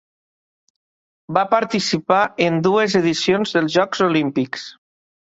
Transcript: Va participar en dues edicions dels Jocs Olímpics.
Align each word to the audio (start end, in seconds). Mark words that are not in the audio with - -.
Va 1.37 1.41
participar 1.51 2.21
en 2.45 2.57
dues 2.67 2.95
edicions 3.01 3.53
dels 3.57 3.69
Jocs 3.75 4.03
Olímpics. 4.07 4.65